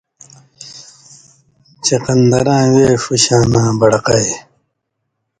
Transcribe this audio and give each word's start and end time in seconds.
چقندراں 1.85 2.63
وے 2.73 2.85
ݜُوشاناں 3.01 3.69
بڑقائ 3.79 4.27